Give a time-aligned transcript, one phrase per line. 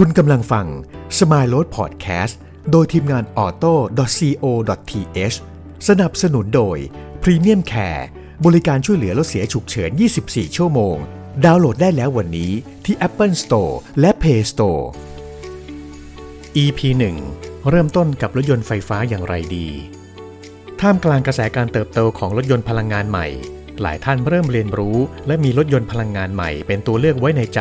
[0.00, 0.66] คุณกำลังฟัง
[1.18, 2.34] Smile Road Podcast
[2.70, 5.36] โดยทีมงาน auto.co.th
[5.88, 6.78] สนับสนุนโดย
[7.22, 8.04] Premium Care
[8.44, 9.90] บริการช่วยเหลือรถเสียฉุกเฉิน
[10.24, 10.96] 24 ชั่วโมง
[11.44, 12.52] ดาวน์โหลดได้แล้ววันนี้
[12.84, 14.84] ที่ Apple Store และ Play Store
[16.62, 16.80] EP
[17.28, 19.68] 1 เริ่มต้นกับรถยนต์ไฟฟ้าอย่างไรดี
[20.80, 23.28] ท่ามกลางกระแสการเติบโตของรถยนต์พลังงานใหม่
[23.82, 24.96] หลายท่านเริ่มเรียนรู้
[25.26, 27.60] และมีรถยนต์พลังงานใหม่เป็นตัวเลือกไว้ในใจ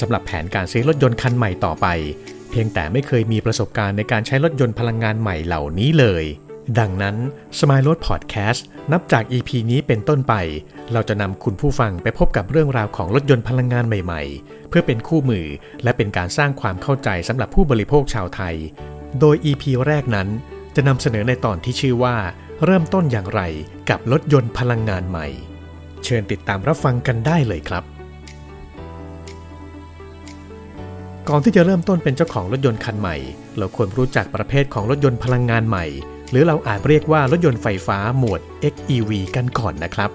[0.00, 1.86] สำหรับแผนการซื้อรถยนต์คันใหม่ต่อไป
[2.50, 6.24] เพียงแต่ไม่เคยมีประสบการณ์ในการใช้รถยนต์พลังงานใหม่เหล่านี้เลย
[6.78, 7.16] ดังนั้น
[7.58, 8.60] Smile Road Podcast
[8.92, 10.34] นับจาก EP นี้เป็นต้นไป
[10.92, 15.46] เราจะนำคุณผู้ฟังไปพบกับเรื่องราวของรถยนต์พลังงานใหม่ ๆ เพื่อเป็นคู่มือ
[15.82, 18.54] และเป็นการสร้างความเข้าใจสำหรับผู้บริโภคชาวไทย
[19.20, 20.28] โดย EP แรกนั้น
[20.76, 22.16] จะนำเสนอในตอนที่ชื่อว่า
[22.64, 23.40] เริ่มต้นอย่างไร
[23.90, 25.26] กับรถยนต์พลังงานใหม่
[26.04, 27.84] เชิญติดตามรับฟังกันได้เลยครับ
[31.28, 33.16] ก่อนที่จะเริ่มต้นเป็นเจ้าของรถยนต์คันใหม่
[33.58, 35.86] เราควรรู้จักประเภทของรถยนต์พลังงานใหม่
[36.30, 38.40] หรือเราอาจเรียกว่ารถยนต์ไฟฟ้าหมวด
[38.72, 40.10] XEV กันก่อนนะครับ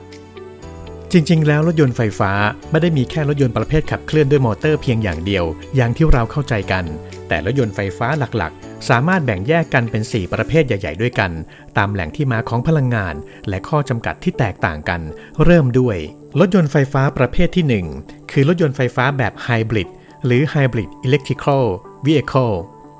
[1.17, 2.31] จริง ๆ แล้วรถยนต์ไฟฟ้า
[2.71, 6.85] ไม่ได้มีแค่รถยนต์ประเภทขับเคลื่อนด้วยมอเตอร์เพียงอย่างเดียว อย่างที่เราเข้าใจกัน
[7.27, 8.07] แต่รถยนต์ไฟฟ้า
[8.37, 11.31] หลักๆ สามารถแบ่งแยกกันเป็น 4 ประเภทใหญ่ ๆ ด้วยกัน
[11.77, 13.15] ตามแหล่งที่มาของพลังงาน
[13.49, 15.01] และข้อจำกัดที่แตกต่างกัน
[15.43, 15.97] เริ่มด้วย
[16.39, 19.89] รถยนต์ไฟฟ้าประเภทที่ 1 คือรถยนต์ไฟฟ้าแบบไฮบริด
[20.25, 21.63] หรือ Hybrid Electrical
[22.05, 22.55] Vehicle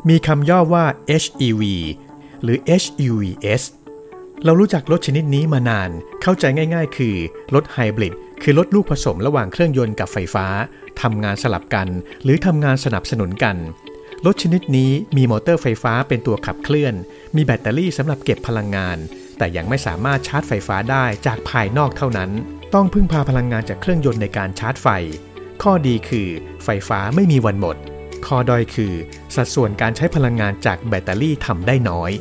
[0.09, 0.85] มีคำย่อว่า
[1.23, 1.63] HEV
[2.43, 3.63] หรือ HEVS
[4.47, 5.89] เรารู้จักรถชนิดนี้มานาน
[6.21, 7.15] เข้าใจง่ายๆ คือ
[7.55, 10.45] รถไฮบริดคือรถลูกผสมระหว่างเครื่องยนต์กับไฟฟ้า
[11.01, 11.87] ทำงานสลับกัน
[12.23, 13.55] หรือทำงานสนับสนุนกัน
[14.25, 16.93] รถชนิดนี้มีมอเตอร์ไฟฟ้าเป็นตัวขับเคลื่อน
[17.35, 18.97] มีแบตเตอรี่สำหรับเก็บพลังงาน
[19.37, 22.31] แต่ยังไม่สามารถชาร์จไฟฟ้าได้จากภายนอกเท่านั้น
[22.73, 24.87] ต้องพึ่งพาพลังงานจากเครื่องยนต์ในการชาร์จไฟ
[25.63, 26.27] ข้อดีคือ
[26.63, 27.75] ไฟฟ้าไม่มีวันหมด
[28.27, 28.93] ข้อด้อยคือ
[29.35, 32.13] สัดส่วนการใช้พลังงานจากแบตเตอรี่ทำได้น้อย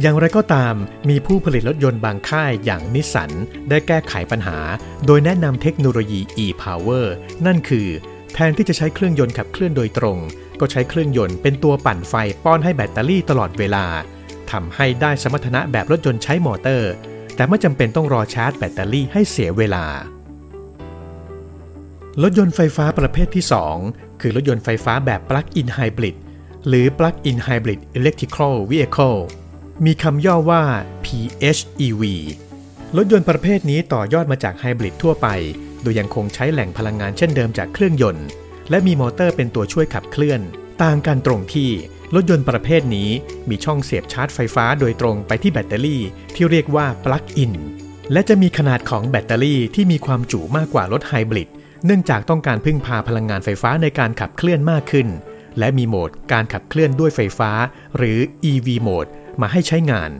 [0.00, 0.74] อย่างไรก็ตาม
[1.08, 3.30] มีผู้ผลิตรถยนต์บางค่ายอย่างนิสสัน
[3.68, 4.58] ได้แก้ไขปัญหา
[5.06, 7.06] โดยแนะนำเทคโนโลยี e-power
[7.46, 7.88] นั่นคือ
[8.34, 10.18] แทนที่จะใช้เครื่องยนต์ขับเคลื่อนโดยตรง
[10.60, 13.86] ก็ใช้เครื่องยนต์เป็นตัวปั่นไฟป้อนให้แบตเตอรี่ตลอดเวลา
[14.50, 16.92] ทำให้ได้สมรรถนะแบบรถยนต์ใช้มอเตอร์
[17.34, 19.86] แต่ไม่จำเป็นต้องรอชาร์จแบตเตอรี่ให้เสียเวลา
[22.22, 23.44] รถยนต์ไฟฟ้าประเภทที่
[23.82, 26.16] 2 คือรถยนต์ไฟฟ้าแบบ Plug-in Hybrid
[26.68, 29.18] หรือ Plug-in Hybrid Electrical Vehicle
[29.86, 30.62] มีคำย่อว่า
[31.04, 32.02] PHEV
[32.96, 35.28] รถยนต์ประเภทนี้ต่อยอดมาจากไฮบริดทั่วไป
[35.82, 38.26] โดยยังคงใช้แหล่งพลังงานเช่นเดิมจากเครื่องยนต์
[38.70, 40.40] และมีมอเตอร์เป็นตัวช่วยขับเคลื่อน
[40.82, 41.70] ต่างกันตรงที่
[42.14, 43.10] รถยนต์ประเภทนี้
[43.48, 46.02] มีช่องเสียบชาร์จไฟฟ้าโดยตรงไปที่แบตเตอรี่
[46.34, 47.52] ที่เรียกว่า Plug-in
[48.12, 51.48] และจะมีขนาดของแบตเตอรี่ที่มีความจุมากกว่ารถไฮบริด
[51.86, 55.08] เนื่องจากต้องการพึ่งพาพลังงานไฟฟ้าในการขับเคลื่อนมากขึ้น
[55.58, 57.50] และมีโหมดการขับเคลื่อนด้วยไฟฟ้า
[57.96, 58.18] หรือ
[58.50, 59.06] EV โหมด
[59.40, 60.10] มาให้ใช้งาน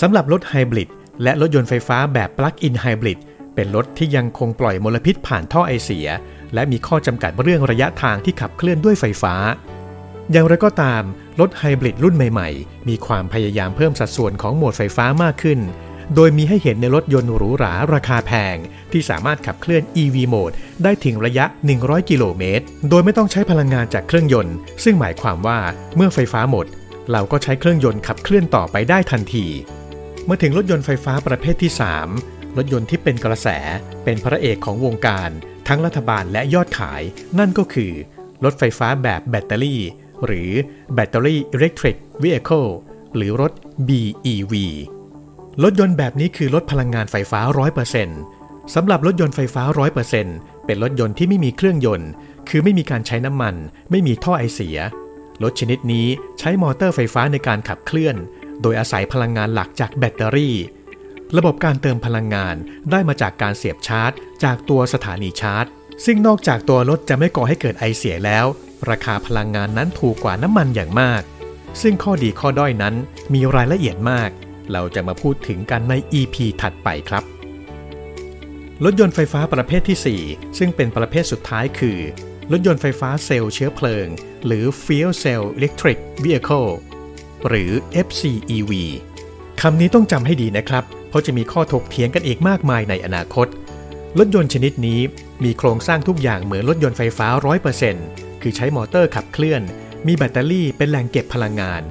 [0.00, 0.90] สำหรับรถไฮบริด
[1.22, 3.18] และรถยนต์ไฟฟ้าแบบ Plug-in Hybrid
[3.54, 6.08] เป็นรถที่ยังคงปล่อยมลพิษผ่านท่อไอเสีย
[6.54, 9.34] และมีข้อจำกัดเรื่องระยะทางที่ขับเคลื่อนด้วยไฟฟ้า
[10.32, 11.02] อย่างไรก็ตาม
[11.40, 15.60] รถไฮบริดรุ่นใหม่ๆ มีความพยายามเพิ่มสัดส่วนของโหมดไฟฟ้ามากขึ้น
[16.14, 18.56] โดยมีให้เห็นในรถยนต์หรูหราราคาแพง
[18.92, 20.52] ที่สามารถขับเคลื่อน EV โหมด
[20.82, 21.44] ได้ถึงระยะ
[21.78, 25.58] 100 กิโลเมตร โดยไม่ต้องใช้พลังงานจากเครื่องยนต์ ซึ่งหมายความว่า
[25.96, 26.66] เมื่อไฟฟ้าหมด
[27.10, 29.46] เราก็ใช้เครื่องยนต์ขับเคลื่อนต่อไปได้ทันที
[30.24, 31.72] เมื่อถึงรถยนต์ไฟฟ้าประเภทที่
[32.14, 33.48] 3 รถยนต์ที่เป็นกระแส
[34.04, 35.30] เป็นพระเอกของวงการ
[35.68, 37.02] ทั้งรัฐบาลและยอดขาย
[37.38, 37.92] นั่นก็คือ
[38.44, 39.80] รถไฟฟ้าแบบแบตเตอรี่
[40.24, 40.50] หรือ
[40.96, 42.68] Battery Electric Vehicle
[43.16, 43.52] หรือรถ
[43.88, 44.54] BEV
[45.62, 47.40] รถยนต์แบบนี้คือรถพลังงานไฟฟ้า
[48.06, 49.62] 100%สำหรับรถยนต์ไฟฟ้า
[50.14, 52.10] 100%เป็นรถยนต์ที่ไม่มีเครื่องยนต์
[52.48, 53.54] คือไม่มีการใช้น้ำมัน
[53.90, 54.78] ไม่มีท่อไอเสีย
[55.42, 56.06] รถชนิดนี้
[56.38, 58.16] ใช้มอเตอร์ไฟฟ้าในการขับเคลื่อน
[58.62, 60.56] โดยอาศัยพลังงานหลักจากแบตเตอรี่
[61.36, 62.56] ระบบการเติมพลังงาน
[62.90, 64.12] ได้มาจากการเสียบชาร์จ
[64.44, 65.66] จากตัวสถานีชาร์จ
[66.04, 68.46] ซึ่งนอกจากตัวรถจะไม่ก่อให้เกิดไอเสียแล้ว
[68.90, 71.22] ราคาพลังงานนั้นถูกกว่าน้ำมันอย่างมาก
[71.82, 72.94] ซึ่งข้อดีข้อด้อยนั้น
[73.34, 74.30] มีรายละเอียดมาก
[74.72, 77.24] เราจะมาพูดถึงกันใน EP ถัดไปครับ
[78.84, 81.98] รถยนต์ไฟฟ้าประเภทที่ 4 ซึ่งเป็นประเภทสุดท้ายคือ
[82.52, 84.06] รถยนต์ไฟฟ้าเซลล์เชื้อเพลิง
[84.46, 86.70] หรือ Fuel Cell Electric Vehicle
[87.48, 87.70] หรือ
[88.06, 88.72] FCEV
[89.60, 93.46] คำนี้ต้องจำให้ดีนะครับ เพราะจะมีข้อถกเถียงกันอีกมากมายในอนาคต
[94.18, 95.00] รถยนต์ชนิดนี้
[95.44, 97.28] มีโครงสร้างทุกอย่างเหมือนรถยนต์ไฟฟ้า
[97.84, 99.62] 100%คือใช้มอเตอร์ขับเคลื่อน
[100.06, 101.82] มีแบตเตอรี่เป็นแหล่งเก็บพลังงาน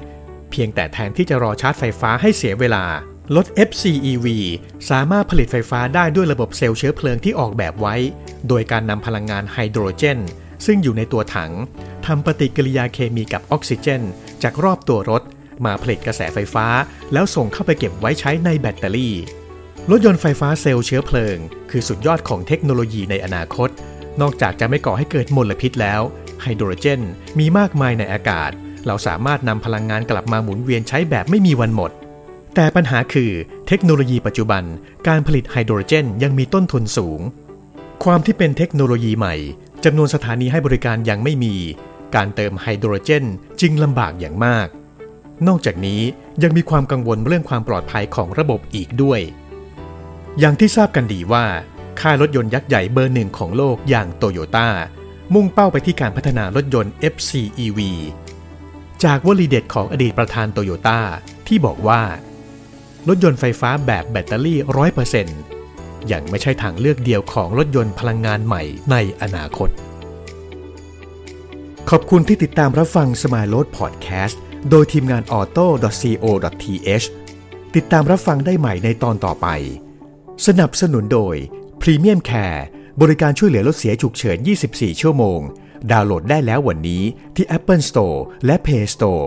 [0.50, 2.84] เพียงแต่แทนที่จะรอชาร์จไฟฟ้าให้เสียเวลา
[3.36, 4.26] รถ FCEV
[4.90, 7.96] สามารถผลิตไฟฟ้าได้ด้วยระบบเซลล์เชื้อเพลิงที่ออกแบบไว้
[8.48, 10.20] โดยการนำพลังงานไฮโดรเจน
[10.66, 11.52] ซึ่งอยู่ในตัวถัง
[12.06, 14.02] ทำปฏิกิริยาเคมีกับออกซิเจน
[14.42, 15.22] จากรอบตัวรถ
[15.64, 16.66] มาผลิตกระแสไฟฟ้า
[17.12, 19.14] แล้วส่งเข้าไปเก็บไว้ใช้ในแบตเตอรี่
[19.90, 21.36] รถยนต์ไฟฟ้าเซลล์เชื้อเพลิง
[21.70, 23.70] คือสุดยอดของเทคโนโลยีในอนาคต
[24.20, 26.00] นอกจากจะไม่ก่อให้เกิดมลพิษแล้ว
[26.42, 27.00] ไฮโดรเจน
[27.38, 28.50] มีมากมายในอากาศ
[28.86, 31.90] เราสามารถนำพลังงานกลับมาหมุนเวียนใช้แบบไม่มีวันหมด
[32.54, 33.30] แต่ปัญหาคือ
[33.68, 34.62] เทคโนโลยีปัจจุบัน
[35.08, 37.20] การผลิตไฮโดรเจนยังมีต้นทุนสูง
[38.04, 39.34] ความที่เป็นเทคโนโลยีใหม่
[39.84, 41.54] จำนวนสถานีให้บริการยังไม่มี
[42.14, 43.24] การเติมไฮโดรเจน
[43.60, 44.68] จึงลำบากอย่างมาก
[45.48, 46.02] นอกจากนี้
[46.42, 49.20] ยังมีความกังวลเรื่องความปลอดภัยของระบบอีกด้วย
[50.38, 51.44] อย่างที่ทราบกันดีว่า
[52.00, 54.68] ค่ายรถยนต์ยักษ์ใหญ่เบอร์หนึ่งของโลกอย่างโตโยต้า
[55.34, 57.80] มุ่งเป้าไปที่การพัฒนารถยนต์ FCEV
[59.04, 61.00] จากวลีเด็ดของอดีตประธานโตโยต้า
[61.46, 62.02] ที่บอกว่า
[63.08, 64.58] รถยนต์ไฟฟ้าแบบแบตเตอรี่
[65.28, 65.59] 100%
[66.12, 69.70] ยังไม่ใช่ทางเลือกเดียวของรถยนต์พลังงานใหม่ในอนาคต
[71.90, 74.36] ขอบคุณที่ติดตามรับฟัง Smile Road Podcast
[74.70, 77.06] โดยทีมงาน auto.co.th
[77.74, 79.46] ติดตามรับฟังได้ใหม่ในตอนต่อไป
[80.46, 81.36] สนับสนุนโดย
[81.80, 82.62] Premium Care
[83.00, 84.38] บริการช่วยเหลือรถเสียฉุกเฉิน
[84.70, 85.40] 24 ชั่วโมง
[85.90, 87.02] ดาวน์โหลดได้แล้ววันนี้
[87.34, 89.26] ที่ Apple Store และ Play Store